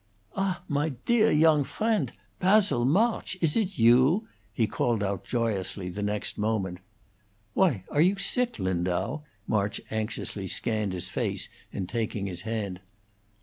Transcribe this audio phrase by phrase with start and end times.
[0.35, 2.13] "Ah, my tear yo'ng friendt!
[2.39, 2.85] Passil!
[2.87, 3.37] Marge!
[3.39, 6.79] Iss it you?" he called out, joyously, the next moment.
[7.53, 12.79] "Why, are you sick, Lindau?" March anxiously scanned his face in taking his hand.